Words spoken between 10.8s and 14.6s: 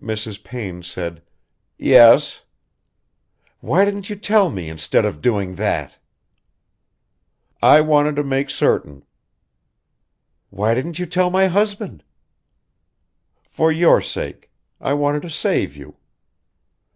you tell my husband?" "For your sake.